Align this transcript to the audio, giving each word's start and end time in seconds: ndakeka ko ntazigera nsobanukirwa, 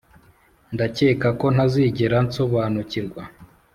ndakeka 0.73 1.27
ko 1.39 1.45
ntazigera 1.53 2.17
nsobanukirwa, 2.27 3.21